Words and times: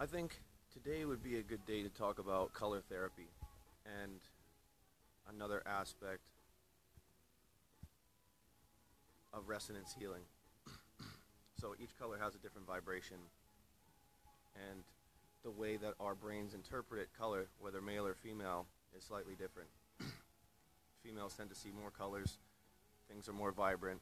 I 0.00 0.06
think 0.06 0.40
today 0.72 1.04
would 1.04 1.22
be 1.22 1.38
a 1.38 1.42
good 1.42 1.64
day 1.66 1.84
to 1.84 1.88
talk 1.88 2.18
about 2.18 2.52
color 2.52 2.82
therapy 2.88 3.28
and 4.02 4.18
another 5.32 5.62
aspect 5.66 6.22
of 9.32 9.48
resonance 9.48 9.94
healing. 9.96 10.22
so 11.60 11.76
each 11.80 11.96
color 11.96 12.18
has 12.20 12.34
a 12.34 12.38
different 12.38 12.66
vibration 12.66 13.18
and 14.68 14.82
the 15.44 15.50
way 15.52 15.76
that 15.76 15.94
our 16.00 16.16
brains 16.16 16.54
interpret 16.54 17.08
color, 17.16 17.46
whether 17.60 17.80
male 17.80 18.04
or 18.04 18.14
female, 18.14 18.66
is 18.98 19.04
slightly 19.04 19.34
different. 19.34 19.68
Females 21.04 21.34
tend 21.36 21.50
to 21.50 21.56
see 21.56 21.70
more 21.70 21.92
colors, 21.92 22.38
things 23.08 23.28
are 23.28 23.32
more 23.32 23.52
vibrant, 23.52 24.00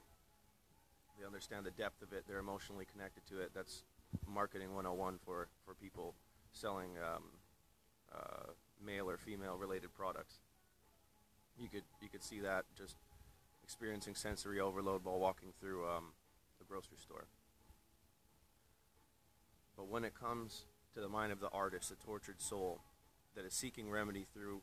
they 1.19 1.27
understand 1.27 1.67
the 1.67 1.71
depth 1.71 2.01
of 2.01 2.15
it, 2.15 2.25
they're 2.27 2.39
emotionally 2.39 2.87
connected 2.91 3.27
to 3.27 3.41
it. 3.41 3.51
That's 3.55 3.83
marketing 4.27 4.75
101 4.75 5.19
for, 5.25 5.49
for 5.65 5.75
people 5.75 6.15
selling 6.53 6.91
um, 6.99 7.23
uh, 8.15 8.53
male 8.85 9.09
or 9.09 9.17
female 9.17 9.57
related 9.57 9.95
products. 9.95 10.41
You 11.59 11.69
could 11.69 11.85
you 12.01 12.09
could 12.09 12.23
see 12.23 12.41
that 12.41 12.65
just 12.77 12.97
experiencing 13.63 14.15
sensory 14.15 14.59
overload 14.61 15.05
while 15.05 15.19
walking 15.19 15.53
through 15.61 15.87
um, 15.87 16.13
the 16.59 16.65
grocery 16.65 16.97
store. 17.01 17.27
But 19.77 19.89
when 19.89 20.05
it 20.05 20.15
comes 20.15 20.65
to 20.95 21.01
the 21.01 21.09
mind 21.09 21.33
of 21.33 21.41
the 21.41 21.49
artist, 21.49 21.91
the 21.91 21.97
tortured 21.97 22.41
soul 22.41 22.81
that 23.35 23.45
is 23.45 23.55
seeking 23.55 23.91
remedy 23.91 24.27
through 24.35 24.61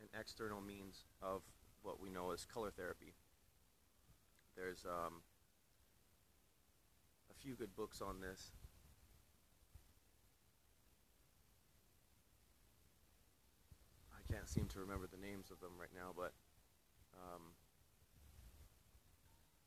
an 0.00 0.08
external 0.18 0.60
means 0.60 1.04
of 1.22 1.42
what 1.82 2.00
we 2.00 2.10
know 2.10 2.32
as 2.32 2.44
color 2.44 2.70
therapy, 2.70 3.14
there's 4.56 4.84
um, 4.84 5.22
a 7.30 7.34
few 7.40 7.54
good 7.54 7.74
books 7.76 8.00
on 8.02 8.20
this. 8.20 8.52
I 14.12 14.32
can't 14.32 14.39
seem 14.50 14.66
to 14.66 14.80
remember 14.80 15.06
the 15.06 15.20
names 15.24 15.50
of 15.52 15.60
them 15.60 15.70
right 15.78 15.94
now, 15.94 16.10
but 16.16 16.32
um, 17.14 17.54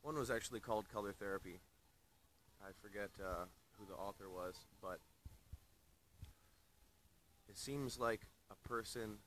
one 0.02 0.16
was 0.16 0.30
actually 0.30 0.60
called 0.60 0.90
Color 0.90 1.14
Therapy. 1.14 1.62
I 2.62 2.72
forget 2.82 3.10
uh, 3.20 3.46
who 3.78 3.86
the 3.86 3.94
author 3.94 4.30
was, 4.30 4.66
but 4.82 5.00
it 7.48 7.58
seems 7.58 7.98
like 7.98 8.28
a 8.52 8.68
person 8.68 9.20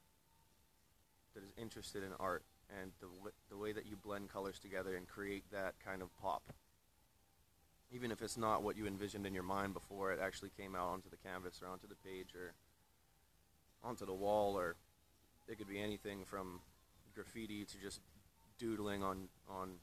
that 1.34 1.42
is 1.42 1.52
interested 1.56 2.02
in 2.02 2.10
art 2.20 2.44
and 2.82 2.92
the, 3.00 3.06
the 3.48 3.56
way 3.56 3.72
that 3.72 3.86
you 3.86 3.96
blend 3.96 4.28
colors 4.30 4.58
together 4.58 4.94
and 4.94 5.08
create 5.08 5.44
that 5.52 5.74
kind 5.82 6.02
of 6.02 6.14
pop. 6.20 6.42
Even 7.90 8.10
if 8.10 8.20
it's 8.20 8.36
not 8.36 8.62
what 8.62 8.76
you 8.76 8.86
envisioned 8.86 9.26
in 9.26 9.32
your 9.32 9.42
mind 9.42 9.72
before 9.72 10.12
it 10.12 10.18
actually 10.20 10.50
came 10.50 10.74
out 10.74 10.88
onto 10.88 11.08
the 11.08 11.16
canvas 11.16 11.62
or 11.62 11.68
onto 11.68 11.86
the 11.86 11.94
page 11.94 12.34
or 12.34 12.52
onto 13.82 14.04
the 14.04 14.12
wall 14.12 14.58
or 14.58 14.76
it 15.48 15.58
could 15.58 15.68
be 15.68 15.80
anything 15.80 16.24
from 16.24 16.60
graffiti 17.14 17.64
to 17.64 17.78
just 17.78 18.00
doodling 18.58 19.02
on 19.02 19.28
on 19.48 19.74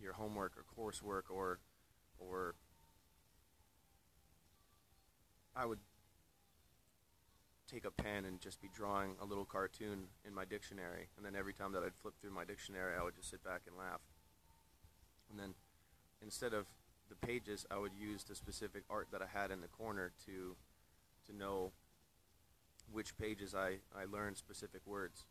your 0.00 0.12
homework 0.12 0.52
or 0.56 0.64
coursework 0.76 1.30
or 1.30 1.58
or 2.18 2.54
I 5.54 5.66
would 5.66 5.78
take 7.70 7.84
a 7.84 7.90
pen 7.90 8.24
and 8.24 8.40
just 8.40 8.60
be 8.60 8.68
drawing 8.74 9.16
a 9.20 9.24
little 9.24 9.44
cartoon 9.44 10.04
in 10.26 10.34
my 10.34 10.44
dictionary 10.44 11.08
and 11.16 11.24
then 11.24 11.34
every 11.34 11.52
time 11.52 11.72
that 11.72 11.82
I'd 11.82 11.94
flip 12.00 12.14
through 12.20 12.32
my 12.32 12.44
dictionary 12.44 12.94
I 12.98 13.02
would 13.02 13.16
just 13.16 13.30
sit 13.30 13.42
back 13.44 13.62
and 13.66 13.76
laugh. 13.76 14.00
And 15.30 15.38
then 15.38 15.54
instead 16.22 16.52
of 16.52 16.66
the 17.08 17.26
pages 17.26 17.66
I 17.70 17.78
would 17.78 17.92
use 17.98 18.24
the 18.24 18.34
specific 18.34 18.84
art 18.90 19.08
that 19.12 19.22
I 19.22 19.26
had 19.26 19.50
in 19.50 19.60
the 19.60 19.68
corner 19.68 20.12
to 20.26 20.56
to 21.26 21.36
know 21.36 21.72
which 22.92 23.16
pages 23.16 23.54
I, 23.54 23.78
I 23.94 24.04
learned 24.10 24.36
specific 24.36 24.82
words. 24.86 25.24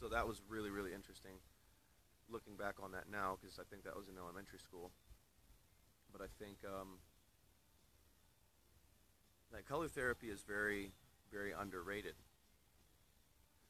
So 0.00 0.08
that 0.08 0.26
was 0.26 0.42
really, 0.48 0.70
really 0.70 0.92
interesting 0.92 1.34
looking 2.32 2.56
back 2.56 2.76
on 2.82 2.92
that 2.92 3.04
now 3.12 3.36
because 3.40 3.58
I 3.58 3.62
think 3.68 3.84
that 3.84 3.94
was 3.94 4.08
in 4.08 4.16
elementary 4.16 4.58
school. 4.58 4.90
But 6.10 6.22
I 6.22 6.30
think 6.42 6.56
um, 6.66 6.98
that 9.52 9.68
color 9.68 9.88
therapy 9.88 10.28
is 10.28 10.42
very, 10.42 10.92
very 11.30 11.52
underrated. 11.52 12.14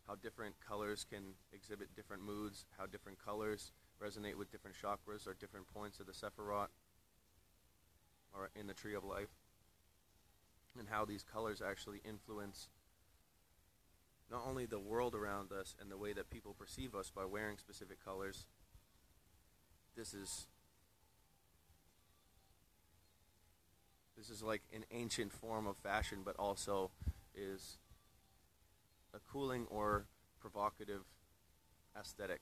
How 0.06 0.14
different 0.14 0.54
colors 0.66 1.04
can 1.08 1.34
exhibit 1.52 1.94
different 1.94 2.22
moods, 2.22 2.64
how 2.78 2.86
different 2.86 3.18
colors 3.24 3.72
resonate 4.02 4.36
with 4.36 4.50
different 4.50 4.76
chakras 4.76 5.26
or 5.26 5.34
different 5.34 5.66
points 5.72 6.00
of 6.00 6.06
the 6.06 6.12
Sephiroth 6.12 6.74
or 8.34 8.50
in 8.56 8.66
the 8.66 8.74
Tree 8.74 8.94
of 8.94 9.04
Life 9.04 9.28
and 10.78 10.88
how 10.88 11.04
these 11.04 11.22
colors 11.22 11.62
actually 11.64 12.00
influence 12.04 12.68
not 14.30 14.42
only 14.46 14.64
the 14.64 14.78
world 14.78 15.14
around 15.14 15.52
us 15.52 15.74
and 15.80 15.90
the 15.90 15.96
way 15.98 16.12
that 16.14 16.30
people 16.30 16.54
perceive 16.58 16.94
us 16.94 17.10
by 17.14 17.24
wearing 17.24 17.58
specific 17.58 18.02
colors. 18.02 18.46
This 19.94 20.14
is 20.14 20.46
this 24.16 24.30
is 24.30 24.42
like 24.42 24.62
an 24.74 24.84
ancient 24.90 25.32
form 25.32 25.66
of 25.66 25.76
fashion, 25.76 26.20
but 26.24 26.36
also 26.36 26.90
is 27.34 27.76
a 29.14 29.18
cooling 29.30 29.66
or 29.68 30.06
provocative 30.40 31.02
aesthetic. 31.98 32.40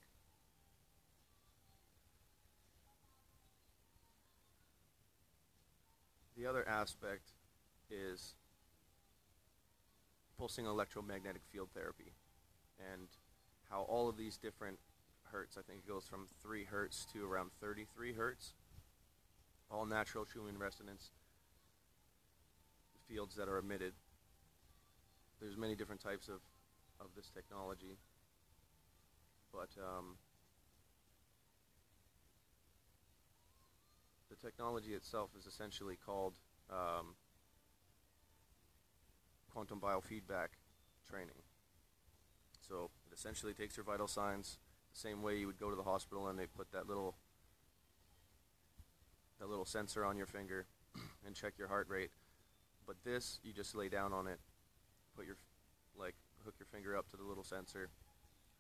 The 6.37 6.47
other 6.47 6.67
aspect 6.69 7.33
is 7.91 8.35
pulsing 10.39 10.67
electromagnetic 10.67 11.43
field 11.53 11.69
therapy 11.75 12.13
and 12.93 13.09
how 13.69 13.83
all 13.83 14.09
of 14.09 14.17
these 14.17 14.37
different 14.37 14.79
hertz, 15.25 15.57
I 15.57 15.63
think 15.63 15.81
it 15.87 15.89
goes 15.89 16.07
from 16.07 16.27
3 16.43 16.65
hertz 16.65 17.07
to 17.13 17.25
around 17.25 17.51
33 17.61 18.15
hertz, 18.15 18.55
all 19.71 19.87
natural 19.87 20.25
Schumann 20.25 20.59
resonance 20.59 21.11
fields 23.09 23.37
that 23.37 23.49
are 23.49 23.59
emitted. 23.59 23.93
There's 25.41 25.57
many 25.57 25.75
different 25.75 26.01
types 26.01 26.29
of, 26.29 26.41
of 27.01 27.09
this 27.17 27.31
technology, 27.31 27.99
but 29.53 29.69
um, 29.79 30.17
the 34.31 34.37
technology 34.37 34.95
itself 34.95 35.31
is 35.39 35.47
essentially 35.47 35.97
called 36.05 36.35
um, 36.71 37.15
quantum 39.51 39.81
biofeedback 39.81 40.49
training. 41.09 41.43
So 42.67 42.91
it 43.07 43.15
essentially 43.15 43.53
takes 43.53 43.77
your 43.77 43.85
vital 43.85 44.07
signs 44.07 44.59
the 44.93 44.99
same 44.99 45.23
way 45.23 45.39
you 45.39 45.47
would 45.47 45.59
go 45.59 45.71
to 45.71 45.77
the 45.77 45.83
hospital 45.83 46.29
and 46.29 46.39
they 46.39 46.47
put 46.47 46.71
that 46.73 46.89
little 46.89 47.17
that 49.39 49.49
little 49.49 49.65
sensor 49.65 50.05
on 50.05 50.17
your 50.17 50.27
finger 50.27 50.67
and 51.27 51.35
check 51.35 51.55
your 51.59 51.69
heart 51.69 51.89
rate. 51.89 52.11
But 52.87 52.97
this, 53.05 53.41
you 53.43 53.53
just 53.53 53.75
lay 53.75 53.89
down 53.89 54.13
on 54.13 54.27
it, 54.27 54.39
put 55.17 55.27
your 55.27 55.37
like 55.99 56.15
hook 56.45 56.55
your 56.59 56.67
finger 56.67 56.97
up 56.97 57.09
to 57.11 57.17
the 57.17 57.23
little 57.23 57.45
sensor. 57.45 57.89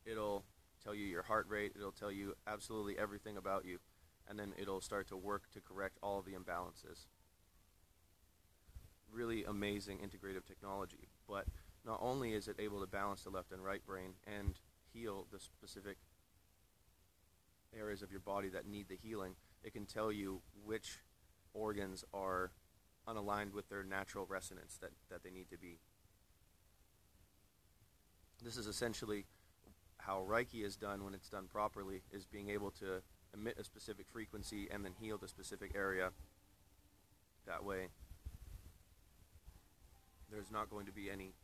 It'll 0.06 0.44
tell 0.82 0.94
you 0.94 1.04
your 1.04 1.22
heart 1.22 1.46
rate. 1.48 1.72
It'll 1.76 1.92
tell 1.92 2.10
you 2.10 2.34
absolutely 2.46 2.98
everything 2.98 3.36
about 3.36 3.64
you, 3.64 3.78
and 4.28 4.38
then 4.38 4.54
it'll 4.58 4.80
start 4.80 5.08
to 5.08 5.16
work 5.16 5.50
to 5.52 5.60
correct 5.60 5.98
all 6.02 6.18
of 6.18 6.24
the 6.24 6.32
imbalances 6.32 7.06
really 9.12 9.44
amazing 9.44 9.98
integrative 9.98 10.46
technology. 10.46 11.08
But 11.28 11.46
not 11.84 11.98
only 12.02 12.34
is 12.34 12.48
it 12.48 12.56
able 12.58 12.80
to 12.80 12.86
balance 12.86 13.22
the 13.22 13.30
left 13.30 13.52
and 13.52 13.64
right 13.64 13.84
brain 13.84 14.14
and 14.26 14.58
heal 14.92 15.26
the 15.32 15.38
specific 15.38 15.96
areas 17.76 18.02
of 18.02 18.10
your 18.10 18.20
body 18.20 18.48
that 18.48 18.66
need 18.66 18.88
the 18.88 18.96
healing, 18.96 19.34
it 19.62 19.72
can 19.72 19.86
tell 19.86 20.10
you 20.10 20.40
which 20.64 20.98
organs 21.54 22.04
are 22.12 22.50
unaligned 23.08 23.52
with 23.52 23.68
their 23.68 23.82
natural 23.82 24.26
resonance 24.28 24.78
that, 24.80 24.90
that 25.10 25.22
they 25.22 25.30
need 25.30 25.48
to 25.50 25.58
be. 25.58 25.78
This 28.42 28.56
is 28.56 28.66
essentially 28.66 29.26
how 29.98 30.24
Reiki 30.28 30.64
is 30.64 30.76
done 30.76 31.04
when 31.04 31.14
it's 31.14 31.28
done 31.28 31.46
properly, 31.46 32.02
is 32.10 32.26
being 32.26 32.48
able 32.48 32.70
to 32.72 33.02
emit 33.34 33.56
a 33.58 33.64
specific 33.64 34.06
frequency 34.08 34.68
and 34.70 34.84
then 34.84 34.92
heal 34.98 35.18
the 35.18 35.28
specific 35.28 35.72
area 35.74 36.10
that 37.46 37.64
way 37.64 37.88
there's 40.40 40.50
not 40.50 40.70
going 40.70 40.86
to 40.86 40.92
be 40.92 41.10
any 41.10 41.34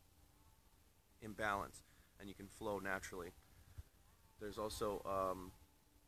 imbalance 1.20 1.82
and 2.18 2.30
you 2.30 2.34
can 2.34 2.48
flow 2.48 2.78
naturally. 2.78 3.28
There's 4.40 4.56
also 4.56 5.02
um, 5.04 5.52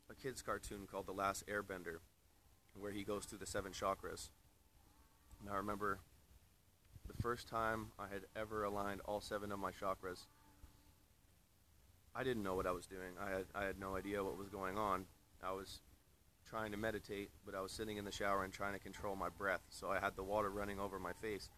a 0.09 0.15
kid's 0.15 0.41
cartoon 0.41 0.87
called 0.91 1.05
The 1.05 1.11
Last 1.11 1.45
Airbender 1.45 1.97
where 2.73 2.91
he 2.91 3.03
goes 3.03 3.25
through 3.25 3.37
the 3.37 3.45
seven 3.45 3.73
chakras. 3.73 4.29
Now 5.45 5.53
I 5.53 5.57
remember 5.57 5.99
the 7.07 7.21
first 7.21 7.47
time 7.47 7.89
I 7.99 8.11
had 8.11 8.23
ever 8.35 8.63
aligned 8.63 9.01
all 9.05 9.21
seven 9.21 9.51
of 9.51 9.59
my 9.59 9.69
chakras. 9.69 10.25
I 12.15 12.23
didn't 12.23 12.41
know 12.41 12.55
what 12.55 12.65
I 12.65 12.71
was 12.71 12.87
doing. 12.87 13.13
I 13.23 13.29
had, 13.29 13.45
I 13.53 13.65
had 13.65 13.79
no 13.79 13.97
idea 13.97 14.23
what 14.23 14.35
was 14.35 14.49
going 14.49 14.79
on. 14.79 15.05
I 15.43 15.51
was 15.51 15.81
trying 16.49 16.71
to 16.71 16.77
meditate, 16.77 17.29
but 17.45 17.53
I 17.53 17.61
was 17.61 17.71
sitting 17.71 17.97
in 17.97 18.05
the 18.05 18.11
shower 18.11 18.43
and 18.43 18.51
trying 18.51 18.73
to 18.73 18.79
control 18.79 19.15
my 19.15 19.29
breath. 19.29 19.61
So 19.69 19.91
I 19.91 19.99
had 19.99 20.15
the 20.15 20.23
water 20.23 20.49
running 20.49 20.79
over 20.79 20.97
my 20.97 21.13
face. 21.21 21.49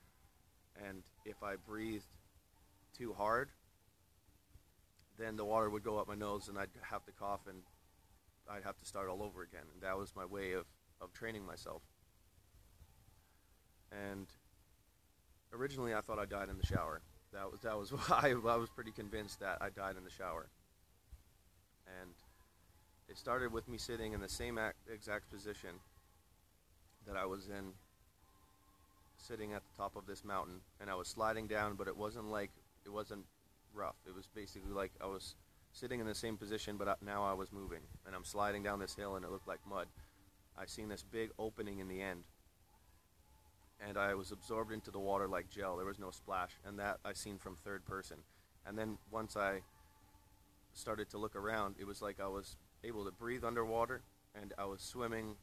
And 0.75 1.03
if 1.25 1.43
I 1.43 1.55
breathed 1.55 2.05
too 2.97 3.13
hard, 3.13 3.49
then 5.17 5.35
the 5.35 5.45
water 5.45 5.69
would 5.69 5.83
go 5.83 5.97
up 5.97 6.07
my 6.07 6.15
nose 6.15 6.47
and 6.47 6.57
I'd 6.57 6.69
have 6.81 7.05
to 7.05 7.11
cough 7.11 7.41
and 7.47 7.59
I'd 8.49 8.63
have 8.63 8.77
to 8.77 8.85
start 8.85 9.09
all 9.09 9.21
over 9.21 9.43
again. 9.43 9.65
And 9.73 9.81
that 9.83 9.97
was 9.97 10.13
my 10.15 10.25
way 10.25 10.53
of, 10.53 10.65
of 10.99 11.13
training 11.13 11.45
myself. 11.45 11.81
And 13.91 14.27
originally 15.53 15.93
I 15.93 16.01
thought 16.01 16.19
I 16.19 16.25
died 16.25 16.49
in 16.49 16.57
the 16.57 16.65
shower. 16.65 17.01
That 17.33 17.51
was 17.51 17.61
that 17.61 17.77
was 17.77 17.89
why 18.07 18.33
I 18.33 18.55
was 18.55 18.69
pretty 18.69 18.91
convinced 18.91 19.39
that 19.39 19.57
I 19.61 19.69
died 19.69 19.97
in 19.97 20.03
the 20.03 20.09
shower. 20.09 20.49
And 22.01 22.11
it 23.09 23.17
started 23.17 23.51
with 23.51 23.67
me 23.67 23.77
sitting 23.77 24.13
in 24.13 24.21
the 24.21 24.29
same 24.29 24.57
exact 24.91 25.29
position 25.29 25.71
that 27.05 27.17
I 27.17 27.25
was 27.25 27.47
in 27.47 27.73
sitting 29.21 29.53
at 29.53 29.61
the 29.63 29.77
top 29.77 29.95
of 29.95 30.05
this 30.05 30.23
mountain 30.23 30.61
and 30.79 30.89
I 30.89 30.95
was 30.95 31.07
sliding 31.07 31.47
down 31.47 31.75
but 31.75 31.87
it 31.87 31.95
wasn't 31.95 32.29
like 32.29 32.51
it 32.85 32.89
wasn't 32.89 33.25
rough. 33.73 33.95
It 34.07 34.15
was 34.15 34.27
basically 34.33 34.71
like 34.71 34.91
I 35.01 35.05
was 35.05 35.35
sitting 35.71 35.99
in 35.99 36.05
the 36.05 36.15
same 36.15 36.37
position 36.37 36.77
but 36.77 36.97
now 37.03 37.23
I 37.23 37.33
was 37.33 37.51
moving 37.51 37.81
and 38.05 38.15
I'm 38.15 38.25
sliding 38.25 38.63
down 38.63 38.79
this 38.79 38.95
hill 38.95 39.15
and 39.15 39.25
it 39.25 39.31
looked 39.31 39.47
like 39.47 39.59
mud. 39.69 39.87
I 40.57 40.65
seen 40.65 40.89
this 40.89 41.03
big 41.03 41.29
opening 41.39 41.79
in 41.79 41.87
the 41.87 42.01
end 42.01 42.23
and 43.87 43.97
I 43.97 44.13
was 44.13 44.31
absorbed 44.31 44.71
into 44.71 44.91
the 44.91 44.99
water 44.99 45.27
like 45.27 45.49
gel. 45.49 45.77
There 45.77 45.85
was 45.85 45.99
no 45.99 46.11
splash, 46.11 46.51
and 46.65 46.77
that 46.79 46.99
I 47.03 47.13
seen 47.13 47.37
from 47.37 47.55
third 47.55 47.85
person. 47.85 48.17
And 48.65 48.77
then 48.77 48.97
once 49.09 49.35
I 49.35 49.61
started 50.73 51.09
to 51.09 51.17
look 51.17 51.35
around, 51.35 51.75
it 51.79 51.87
was 51.87 52.01
like 52.01 52.19
I 52.19 52.27
was 52.27 52.57
able 52.83 53.05
to 53.05 53.11
breathe 53.11 53.43
underwater, 53.43 54.01
and 54.39 54.53
I 54.57 54.65
was 54.65 54.81
swimming, 54.81 55.35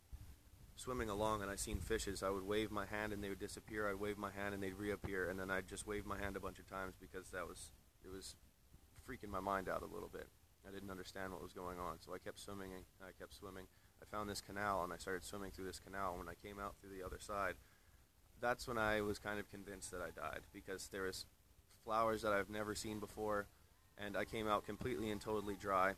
swimming 0.78 1.10
along, 1.10 1.42
and 1.42 1.50
I 1.50 1.56
seen 1.56 1.80
fishes. 1.80 2.22
I 2.22 2.30
would 2.30 2.44
wave 2.44 2.70
my 2.70 2.86
hand 2.86 3.12
and 3.12 3.22
they 3.22 3.28
would 3.28 3.40
disappear. 3.40 3.90
I'd 3.90 3.98
wave 3.98 4.16
my 4.16 4.30
hand 4.30 4.54
and 4.54 4.62
they'd 4.62 4.78
reappear, 4.78 5.28
and 5.28 5.38
then 5.38 5.50
I'd 5.50 5.66
just 5.66 5.86
wave 5.86 6.06
my 6.06 6.18
hand 6.18 6.36
a 6.36 6.40
bunch 6.40 6.60
of 6.60 6.70
times 6.70 6.94
because 6.98 7.30
that 7.30 7.46
was 7.46 7.72
it 8.04 8.10
was 8.10 8.36
freaking 9.08 9.28
my 9.28 9.40
mind 9.40 9.68
out 9.68 9.82
a 9.82 9.92
little 9.92 10.08
bit. 10.08 10.28
I 10.66 10.70
didn't 10.70 10.90
understand 10.90 11.32
what 11.32 11.42
was 11.42 11.52
going 11.52 11.78
on, 11.78 11.96
so 12.00 12.14
I 12.14 12.18
kept 12.18 12.38
swimming 12.38 12.70
and 12.72 12.84
I 13.02 13.10
kept 13.18 13.34
swimming. 13.34 13.66
I 14.00 14.04
found 14.04 14.30
this 14.30 14.40
canal 14.40 14.84
and 14.84 14.92
I 14.92 14.96
started 14.96 15.24
swimming 15.24 15.50
through 15.50 15.64
this 15.64 15.80
canal. 15.80 16.10
And 16.10 16.20
when 16.20 16.28
I 16.28 16.46
came 16.46 16.60
out 16.60 16.74
through 16.80 16.96
the 16.96 17.04
other 17.04 17.18
side, 17.18 17.54
that's 18.40 18.68
when 18.68 18.78
I 18.78 19.00
was 19.00 19.18
kind 19.18 19.40
of 19.40 19.50
convinced 19.50 19.90
that 19.90 20.00
I 20.00 20.10
died 20.10 20.42
because 20.52 20.88
there 20.88 21.02
was 21.02 21.26
flowers 21.84 22.22
that 22.22 22.32
I've 22.32 22.50
never 22.50 22.74
seen 22.74 23.00
before, 23.00 23.46
and 23.96 24.16
I 24.16 24.24
came 24.24 24.46
out 24.46 24.64
completely 24.64 25.10
and 25.10 25.20
totally 25.20 25.56
dry. 25.60 25.94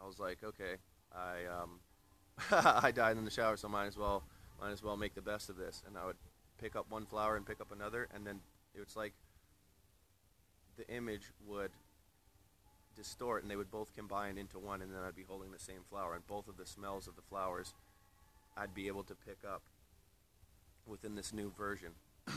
I 0.00 0.06
was 0.06 0.18
like, 0.18 0.38
okay, 0.42 0.76
I 1.12 1.44
um, 1.60 1.80
I 2.50 2.90
died 2.90 3.16
in 3.16 3.24
the 3.24 3.30
shower, 3.30 3.56
so 3.56 3.68
might 3.68 3.86
as 3.86 3.96
well 3.96 4.22
might 4.60 4.70
as 4.70 4.82
well 4.82 4.96
make 4.96 5.14
the 5.14 5.22
best 5.22 5.50
of 5.50 5.56
this. 5.56 5.82
And 5.86 5.96
I 5.98 6.06
would 6.06 6.16
pick 6.60 6.76
up 6.76 6.86
one 6.88 7.06
flower 7.06 7.36
and 7.36 7.46
pick 7.46 7.60
up 7.60 7.72
another, 7.72 8.08
and 8.14 8.26
then 8.26 8.40
it's 8.74 8.96
like 8.96 9.12
the 10.76 10.88
image 10.88 11.30
would 11.46 11.70
distort, 12.96 13.42
and 13.42 13.50
they 13.50 13.56
would 13.56 13.70
both 13.70 13.94
combine 13.94 14.38
into 14.38 14.58
one, 14.58 14.82
and 14.82 14.92
then 14.92 15.00
I'd 15.06 15.16
be 15.16 15.24
holding 15.28 15.52
the 15.52 15.58
same 15.58 15.82
flower, 15.88 16.14
and 16.14 16.26
both 16.26 16.48
of 16.48 16.56
the 16.56 16.66
smells 16.66 17.06
of 17.06 17.16
the 17.16 17.22
flowers 17.22 17.74
I'd 18.56 18.74
be 18.74 18.86
able 18.86 19.02
to 19.04 19.14
pick 19.14 19.38
up 19.46 19.62
within 20.86 21.14
this 21.16 21.32
new 21.32 21.52
version. 21.56 21.90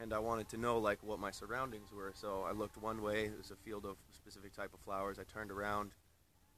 and 0.00 0.12
I 0.12 0.18
wanted 0.18 0.48
to 0.50 0.56
know 0.56 0.78
like 0.78 0.98
what 1.02 1.18
my 1.18 1.32
surroundings 1.32 1.90
were. 1.92 2.12
So 2.14 2.44
I 2.48 2.52
looked 2.52 2.76
one 2.76 3.02
way, 3.02 3.24
it 3.24 3.36
was 3.36 3.50
a 3.50 3.56
field 3.56 3.84
of 3.84 3.96
specific 4.12 4.54
type 4.54 4.72
of 4.72 4.80
flowers. 4.80 5.18
I 5.18 5.24
turned 5.24 5.50
around, 5.50 5.90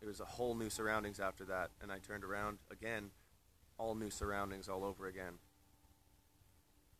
it 0.02 0.06
was 0.06 0.20
a 0.20 0.24
whole 0.24 0.54
new 0.54 0.68
surroundings 0.68 1.20
after 1.20 1.44
that, 1.44 1.70
and 1.80 1.92
I 1.92 1.98
turned 1.98 2.24
around 2.24 2.58
again, 2.70 3.10
all 3.78 3.94
new 3.94 4.10
surroundings 4.10 4.68
all 4.68 4.84
over 4.84 5.06
again. 5.06 5.34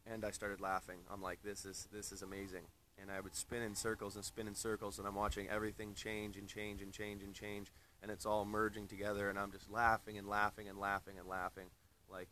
And 0.07 0.25
I 0.25 0.31
started 0.31 0.61
laughing. 0.61 1.01
I'm 1.13 1.21
like, 1.21 1.43
this 1.43 1.65
is 1.65 1.89
this 1.93 2.13
is 2.13 2.23
amazing. 2.23 2.63
And 3.01 3.11
I 3.11 3.21
would 3.21 3.35
spin 3.35 3.63
in 3.63 3.75
circles 3.75 4.17
and 4.17 4.25
spin 4.25 4.47
in 4.47 4.55
circles, 4.55 4.99
and 4.99 5.07
I'm 5.07 5.15
watching 5.15 5.49
everything 5.49 5.95
change 5.95 6.37
and 6.37 6.49
change 6.49 6.83
and 6.83 6.93
change 6.93 7.23
and 7.23 7.35
change 7.35 7.73
and 8.03 8.11
it's 8.11 8.27
all 8.27 8.45
merging 8.45 8.87
together 8.87 9.31
and 9.31 9.39
I'm 9.39 9.53
just 9.53 9.71
laughing 9.71 10.19
and 10.19 10.27
laughing 10.27 10.69
and 10.69 10.79
laughing 10.79 11.19
and 11.19 11.29
laughing 11.29 11.67
like 12.11 12.29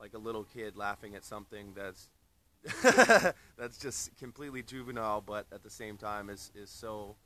like 0.00 0.14
a 0.14 0.18
little 0.18 0.44
kid 0.44 0.76
laughing 0.76 1.14
at 1.14 1.24
something 1.24 1.74
that's 1.74 2.08
that's 3.58 3.76
just 3.78 4.16
completely 4.16 4.62
juvenile 4.62 5.20
but 5.20 5.46
at 5.52 5.62
the 5.62 5.70
same 5.70 5.96
time 5.96 6.30
is 6.30 6.50
is 6.54 6.70
so 6.70 7.16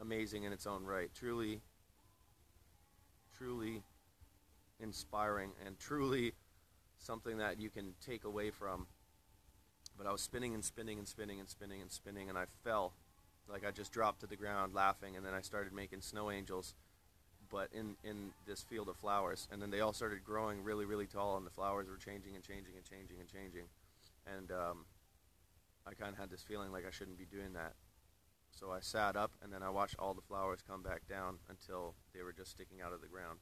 amazing 0.00 0.44
in 0.44 0.52
its 0.52 0.66
own 0.66 0.84
right 0.84 1.10
truly 1.14 1.60
truly 3.40 3.82
inspiring 4.78 5.50
and 5.64 5.78
truly 5.78 6.32
something 6.98 7.38
that 7.38 7.60
you 7.60 7.70
can 7.70 7.94
take 8.04 8.24
away 8.24 8.50
from 8.50 8.86
but 9.96 10.06
I 10.06 10.12
was 10.12 10.20
spinning 10.20 10.54
and 10.54 10.64
spinning 10.64 10.98
and 10.98 11.08
spinning 11.08 11.40
and 11.40 11.48
spinning 11.48 11.80
and 11.80 11.90
spinning 11.90 12.28
and 12.28 12.36
I 12.36 12.44
fell 12.64 12.92
like 13.48 13.66
I 13.66 13.70
just 13.70 13.92
dropped 13.92 14.20
to 14.20 14.26
the 14.26 14.36
ground 14.36 14.74
laughing 14.74 15.16
and 15.16 15.24
then 15.24 15.34
I 15.34 15.40
started 15.40 15.72
making 15.72 16.02
snow 16.02 16.30
angels 16.30 16.74
but 17.50 17.68
in, 17.72 17.96
in 18.04 18.30
this 18.46 18.62
field 18.62 18.88
of 18.88 18.96
flowers. 18.96 19.48
And 19.52 19.60
then 19.60 19.70
they 19.70 19.80
all 19.80 19.92
started 19.92 20.24
growing 20.24 20.62
really, 20.62 20.84
really 20.84 21.06
tall, 21.06 21.36
and 21.36 21.44
the 21.44 21.50
flowers 21.50 21.88
were 21.88 21.96
changing 21.96 22.34
and 22.34 22.44
changing 22.44 22.74
and 22.76 22.84
changing 22.84 23.18
and 23.18 23.28
changing. 23.28 23.64
And 24.26 24.50
um, 24.52 24.84
I 25.86 25.94
kind 25.94 26.12
of 26.12 26.18
had 26.18 26.30
this 26.30 26.42
feeling 26.42 26.72
like 26.72 26.86
I 26.86 26.90
shouldn't 26.90 27.18
be 27.18 27.26
doing 27.26 27.52
that. 27.54 27.74
So 28.60 28.70
I 28.70 28.80
sat 28.80 29.16
up, 29.16 29.32
and 29.42 29.50
then 29.50 29.62
I 29.62 29.70
watched 29.70 29.96
all 29.98 30.12
the 30.12 30.20
flowers 30.20 30.60
come 30.60 30.82
back 30.82 31.08
down 31.08 31.38
until 31.48 31.94
they 32.14 32.22
were 32.22 32.34
just 32.34 32.50
sticking 32.50 32.82
out 32.82 32.92
of 32.92 33.00
the 33.00 33.06
ground. 33.08 33.38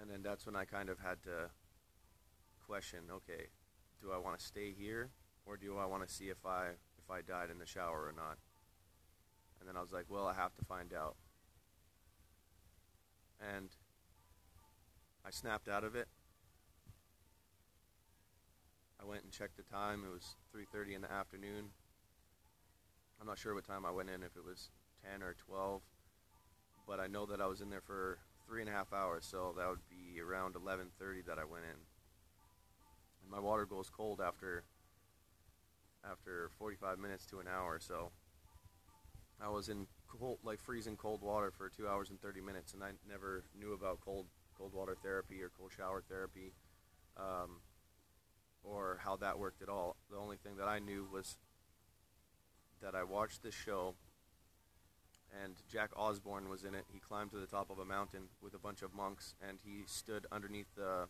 And 0.00 0.10
then 0.10 0.22
that's 0.22 0.46
when 0.46 0.56
I 0.56 0.64
kind 0.64 0.88
of 0.88 0.98
had 0.98 1.22
to 1.24 1.50
question, 2.66 3.00
okay, 3.10 3.48
do 4.00 4.10
I 4.10 4.16
want 4.16 4.38
to 4.38 4.44
stay 4.44 4.72
here, 4.72 5.10
or 5.44 5.58
do 5.58 5.76
I 5.76 5.84
want 5.84 6.06
to 6.06 6.12
see 6.12 6.30
if 6.30 6.46
I 6.46 6.68
if 6.98 7.10
I 7.10 7.20
died 7.20 7.50
in 7.50 7.58
the 7.58 7.66
shower 7.66 8.06
or 8.06 8.14
not? 8.16 8.38
And 9.60 9.68
then 9.68 9.76
I 9.76 9.82
was 9.82 9.92
like, 9.92 10.06
well, 10.08 10.26
I 10.26 10.34
have 10.34 10.54
to 10.54 10.64
find 10.64 10.94
out. 10.94 11.16
And 13.54 13.68
I 15.26 15.30
snapped 15.30 15.68
out 15.68 15.84
of 15.84 15.94
it. 15.94 16.08
I 19.06 19.08
went 19.08 19.22
and 19.22 19.32
checked 19.32 19.56
the 19.56 19.62
time. 19.62 20.04
It 20.04 20.12
was 20.12 20.36
3:30 20.52 20.94
in 20.94 21.02
the 21.02 21.12
afternoon. 21.12 21.70
I'm 23.20 23.26
not 23.26 23.38
sure 23.38 23.54
what 23.54 23.64
time 23.64 23.86
I 23.86 23.90
went 23.90 24.10
in, 24.10 24.22
if 24.22 24.36
it 24.36 24.44
was 24.44 24.70
10 25.04 25.22
or 25.22 25.34
12, 25.34 25.82
but 26.86 26.98
I 26.98 27.06
know 27.06 27.24
that 27.26 27.40
I 27.40 27.46
was 27.46 27.60
in 27.60 27.70
there 27.70 27.80
for 27.80 28.18
three 28.46 28.60
and 28.60 28.68
a 28.68 28.72
half 28.72 28.92
hours, 28.92 29.24
so 29.24 29.54
that 29.56 29.68
would 29.68 29.88
be 29.88 30.20
around 30.20 30.56
11:30 30.56 31.22
that 31.22 31.38
I 31.38 31.44
went 31.44 31.64
in. 31.64 31.86
And 33.22 33.30
my 33.30 33.38
water 33.38 33.64
goes 33.64 33.88
cold 33.90 34.20
after 34.20 34.64
after 36.02 36.50
45 36.58 36.98
minutes 36.98 37.26
to 37.26 37.38
an 37.38 37.46
hour, 37.48 37.78
so 37.78 38.12
I 39.40 39.48
was 39.48 39.68
in 39.68 39.86
cold, 40.08 40.40
like 40.42 40.60
freezing 40.60 40.96
cold 40.96 41.22
water 41.22 41.50
for 41.52 41.68
two 41.68 41.88
hours 41.88 42.10
and 42.10 42.20
30 42.20 42.40
minutes, 42.40 42.74
and 42.74 42.82
I 42.82 42.92
never 43.08 43.44
knew 43.54 43.72
about 43.72 44.00
cold 44.00 44.26
cold 44.58 44.72
water 44.72 44.96
therapy 44.96 45.42
or 45.42 45.50
cold 45.50 45.70
shower 45.72 46.02
therapy, 46.02 46.54
um, 47.16 47.60
or 48.62 48.98
how 49.02 49.16
that 49.16 49.38
worked 49.38 49.62
at 49.62 49.68
all. 49.68 49.96
The 50.10 50.16
only 50.16 50.36
thing 50.36 50.56
that 50.56 50.68
I 50.68 50.78
knew 50.78 51.06
was 51.12 51.36
that 52.82 52.94
I 52.94 53.04
watched 53.04 53.42
this 53.42 53.54
show, 53.54 53.94
and 55.42 55.54
Jack 55.70 55.90
Osbourne 55.96 56.48
was 56.48 56.64
in 56.64 56.74
it. 56.74 56.84
He 56.92 56.98
climbed 56.98 57.30
to 57.30 57.38
the 57.38 57.46
top 57.46 57.70
of 57.70 57.78
a 57.78 57.84
mountain 57.84 58.28
with 58.42 58.54
a 58.54 58.58
bunch 58.58 58.82
of 58.82 58.94
monks, 58.94 59.34
and 59.46 59.58
he 59.64 59.84
stood 59.86 60.26
underneath 60.32 60.74
the 60.76 61.08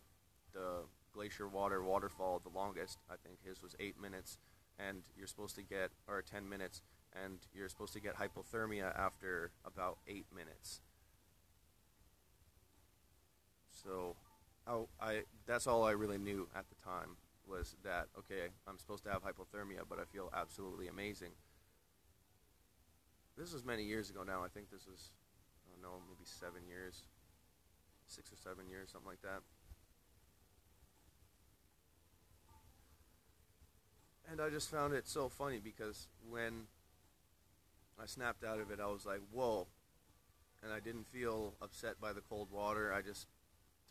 the 0.53 0.85
glacier 1.13 1.47
water 1.47 1.83
waterfall 1.83 2.39
the 2.43 2.57
longest. 2.57 2.99
I 3.09 3.15
think 3.15 3.39
his 3.43 3.61
was 3.61 3.75
eight 3.79 3.99
minutes, 3.99 4.37
and 4.79 5.03
you're 5.17 5.27
supposed 5.27 5.55
to 5.55 5.63
get 5.63 5.91
or 6.07 6.21
10 6.21 6.47
minutes 6.47 6.81
and 7.25 7.39
you're 7.53 7.69
supposed 7.69 7.93
to 7.93 7.99
get 7.99 8.15
hypothermia 8.15 8.97
after 8.97 9.51
about 9.65 9.97
eight 10.07 10.25
minutes. 10.35 10.81
So, 13.83 14.15
I, 14.67 14.83
I 14.99 15.23
that's 15.45 15.67
all 15.67 15.83
I 15.83 15.91
really 15.91 16.17
knew 16.17 16.47
at 16.55 16.65
the 16.69 16.75
time 16.83 17.17
was 17.47 17.75
that 17.83 18.07
okay, 18.17 18.49
I'm 18.67 18.77
supposed 18.77 19.03
to 19.05 19.11
have 19.11 19.23
hypothermia, 19.23 19.81
but 19.89 19.99
I 19.99 20.05
feel 20.05 20.31
absolutely 20.35 20.87
amazing. 20.87 21.31
This 23.37 23.53
was 23.53 23.63
many 23.63 23.83
years 23.83 24.09
ago 24.09 24.23
now. 24.23 24.43
I 24.43 24.47
think 24.47 24.71
this 24.71 24.85
was 24.85 25.11
I 25.65 25.73
don't 25.73 25.81
know, 25.81 26.01
maybe 26.07 26.25
seven 26.25 26.67
years, 26.67 27.03
six 28.07 28.31
or 28.31 28.37
seven 28.37 28.67
years, 28.69 28.89
something 28.91 29.09
like 29.09 29.21
that. 29.21 29.41
And 34.29 34.41
I 34.41 34.49
just 34.49 34.69
found 34.69 34.93
it 34.93 35.07
so 35.07 35.29
funny 35.29 35.59
because 35.63 36.07
when 36.29 36.67
I 37.99 38.05
snapped 38.05 38.43
out 38.43 38.59
of 38.59 38.69
it. 38.71 38.79
I 38.79 38.85
was 38.87 39.05
like, 39.05 39.21
whoa. 39.31 39.67
And 40.63 40.71
I 40.71 40.79
didn't 40.79 41.07
feel 41.07 41.53
upset 41.61 41.99
by 41.99 42.13
the 42.13 42.21
cold 42.21 42.51
water. 42.51 42.93
I 42.93 43.01
just 43.01 43.27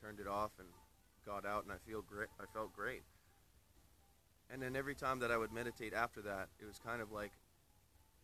turned 0.00 0.20
it 0.20 0.28
off 0.28 0.52
and 0.58 0.68
got 1.24 1.44
out 1.44 1.64
and 1.64 1.72
I 1.72 1.76
feel 1.86 2.02
great. 2.02 2.28
I 2.40 2.44
felt 2.52 2.72
great. 2.72 3.02
And 4.50 4.62
then 4.62 4.76
every 4.76 4.94
time 4.94 5.18
that 5.20 5.30
I 5.30 5.36
would 5.36 5.52
meditate 5.52 5.92
after 5.92 6.22
that, 6.22 6.48
it 6.60 6.66
was 6.66 6.78
kind 6.78 7.02
of 7.02 7.10
like 7.10 7.32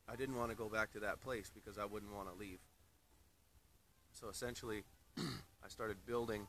I 0.09 0.17
didn't 0.17 0.37
want 0.37 0.50
to 0.50 0.57
go 0.57 0.69
back 0.69 0.93
to 0.93 1.00
that 1.00 1.21
place 1.21 1.50
because 1.52 1.79
I 1.79 1.85
wouldn't 1.85 2.12
want 2.12 2.33
to 2.33 2.38
leave. 2.38 2.59
So 4.12 4.29
essentially, 4.29 4.85
I 5.19 5.69
started 5.69 5.97
building 6.07 6.47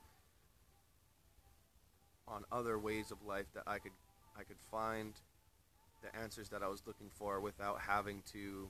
on 2.28 2.44
other 2.52 2.80
ways 2.80 3.12
of 3.12 3.22
life 3.26 3.48
that 3.54 3.64
I 3.68 3.80
could 3.80 3.92
I 4.38 4.44
could 4.44 4.58
find 4.72 5.14
the 6.02 6.16
answers 6.20 6.50
that 6.50 6.62
I 6.64 6.68
was 6.68 6.84
looking 6.86 7.10
for 7.10 7.40
without 7.40 7.82
having 7.82 8.24
to 8.34 8.70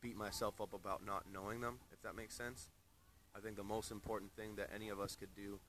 beat 0.00 0.16
myself 0.16 0.60
up 0.60 0.72
about 0.74 1.04
not 1.06 1.24
knowing 1.32 1.60
them, 1.60 1.78
if 1.92 2.02
that 2.02 2.16
makes 2.16 2.34
sense. 2.34 2.70
I 3.36 3.40
think 3.40 3.56
the 3.56 3.62
most 3.62 3.90
important 3.90 4.32
thing 4.34 4.56
that 4.56 4.70
any 4.74 4.88
of 4.88 5.00
us 5.00 5.16
could 5.16 5.34
do 5.34 5.60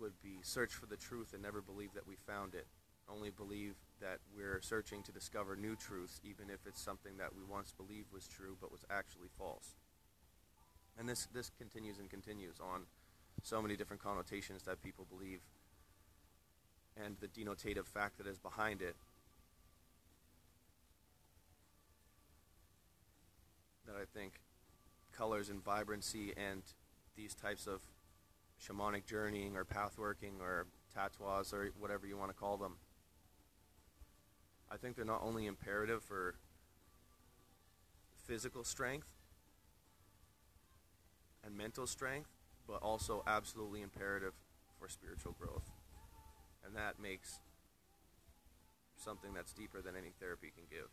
would 0.00 0.20
be 0.22 0.38
search 0.42 0.72
for 0.72 0.86
the 0.86 0.96
truth 0.96 1.32
and 1.32 1.42
never 1.42 1.60
believe 1.60 1.92
that 1.94 2.06
we 2.06 2.16
found 2.16 2.54
it. 2.54 2.66
Only 3.08 3.30
believe 3.30 3.74
that 4.00 4.18
we're 4.34 4.60
searching 4.62 5.02
to 5.02 5.12
discover 5.12 5.56
new 5.56 5.76
truths, 5.76 6.20
even 6.24 6.48
if 6.48 6.66
it's 6.66 6.80
something 6.80 7.16
that 7.18 7.34
we 7.34 7.42
once 7.42 7.72
believed 7.72 8.12
was 8.12 8.26
true 8.26 8.56
but 8.60 8.72
was 8.72 8.84
actually 8.90 9.28
false. 9.36 9.74
And 10.98 11.08
this, 11.08 11.28
this 11.32 11.50
continues 11.58 11.98
and 11.98 12.08
continues 12.08 12.56
on 12.60 12.82
so 13.42 13.60
many 13.62 13.76
different 13.76 14.02
connotations 14.02 14.62
that 14.64 14.82
people 14.82 15.06
believe 15.08 15.40
and 16.96 17.16
the 17.20 17.28
denotative 17.28 17.86
fact 17.86 18.18
that 18.18 18.26
is 18.26 18.38
behind 18.38 18.82
it 18.82 18.96
that 23.86 23.94
I 23.96 24.04
think 24.12 24.40
colors 25.12 25.48
and 25.48 25.62
vibrancy 25.62 26.32
and 26.36 26.62
these 27.16 27.34
types 27.34 27.66
of 27.66 27.80
shamanic 28.60 29.06
journeying 29.06 29.56
or 29.56 29.64
pathworking 29.64 30.40
or 30.40 30.66
tattoos 30.94 31.52
or 31.52 31.70
whatever 31.78 32.06
you 32.06 32.16
want 32.16 32.30
to 32.30 32.36
call 32.36 32.56
them. 32.56 32.76
I 34.70 34.76
think 34.76 34.96
they're 34.96 35.04
not 35.04 35.22
only 35.22 35.46
imperative 35.46 36.02
for 36.02 36.34
physical 38.26 38.62
strength 38.62 39.08
and 41.44 41.56
mental 41.56 41.86
strength, 41.86 42.30
but 42.68 42.82
also 42.82 43.24
absolutely 43.26 43.82
imperative 43.82 44.34
for 44.78 44.88
spiritual 44.88 45.34
growth. 45.40 45.70
And 46.64 46.76
that 46.76 47.00
makes 47.00 47.40
something 48.96 49.32
that's 49.34 49.52
deeper 49.52 49.80
than 49.80 49.96
any 49.96 50.12
therapy 50.20 50.52
can 50.54 50.64
give. 50.70 50.88